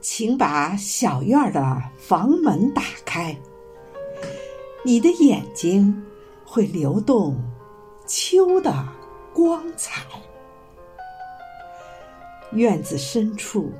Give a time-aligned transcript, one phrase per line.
[0.00, 3.36] 请把小院的房门打开，
[4.82, 6.04] 你的眼睛
[6.44, 7.36] 会流动
[8.06, 8.88] 秋的
[9.34, 10.02] 光彩。
[12.52, 13.70] 院子深处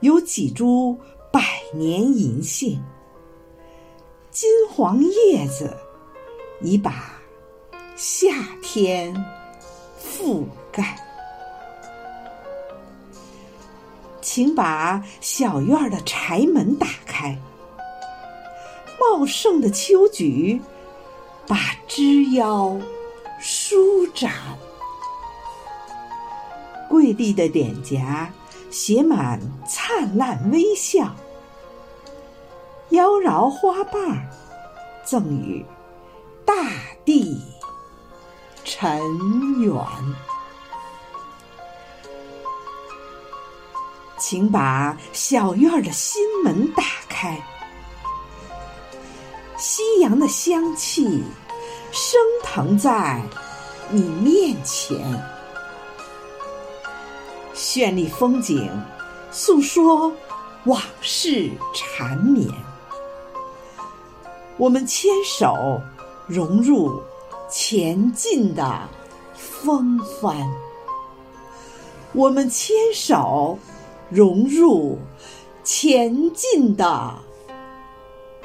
[0.00, 0.98] 有几株
[1.30, 1.40] 百
[1.72, 2.82] 年银杏，
[4.30, 5.76] 金黄叶子
[6.60, 7.12] 已把
[7.94, 8.28] 夏
[8.62, 9.14] 天
[10.00, 10.98] 覆盖。
[14.34, 17.38] 请把小院的柴门打开，
[18.98, 20.60] 茂盛的秋菊
[21.46, 21.56] 把
[21.86, 22.76] 枝腰
[23.38, 24.32] 舒展，
[26.90, 28.28] 跪地的脸颊
[28.72, 31.14] 写满灿烂微笑，
[32.88, 34.28] 妖娆花瓣
[35.04, 35.64] 赠予
[36.44, 36.54] 大
[37.04, 37.40] 地
[38.64, 39.00] 尘
[39.60, 40.33] 缘。
[44.26, 47.38] 请把小院的心门打开，
[49.58, 51.22] 夕阳的香气
[51.92, 53.20] 升腾在
[53.90, 54.98] 你面前，
[57.54, 58.72] 绚丽风景
[59.30, 60.10] 诉说
[60.64, 62.48] 往事缠绵。
[64.56, 65.78] 我们牵手
[66.26, 66.98] 融入
[67.50, 68.88] 前进的
[69.34, 70.34] 风帆，
[72.14, 73.58] 我们牵手。
[74.10, 74.98] 融入
[75.62, 77.14] 前进的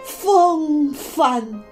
[0.04, 1.64] 风帆。